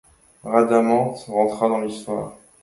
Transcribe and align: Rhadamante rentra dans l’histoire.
Rhadamante 0.43 1.27
rentra 1.29 1.69
dans 1.69 1.81
l’histoire. 1.81 2.35